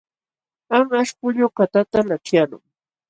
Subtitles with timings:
[0.77, 2.63] Anqaśh pullukatata laćhyaqlun.